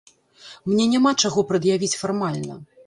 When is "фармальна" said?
2.03-2.63